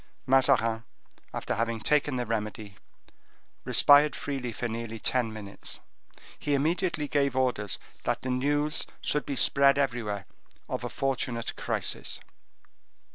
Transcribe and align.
Mazarin, 0.25 0.83
after 1.31 1.53
having 1.53 1.79
taken 1.79 2.15
the 2.15 2.25
remedy, 2.25 2.75
respired 3.65 4.15
freely 4.15 4.51
for 4.51 4.67
nearly 4.67 4.97
ten 4.99 5.31
minutes. 5.31 5.79
He 6.39 6.55
immediately 6.55 7.07
gave 7.07 7.35
orders 7.37 7.77
that 8.03 8.23
the 8.23 8.31
news 8.31 8.87
should 8.99 9.27
be 9.27 9.35
spread 9.35 9.77
everywhere 9.77 10.25
of 10.67 10.83
a 10.83 10.89
fortunate 10.89 11.55
crisis. 11.55 12.19